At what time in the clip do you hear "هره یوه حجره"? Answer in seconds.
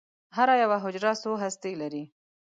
0.35-1.11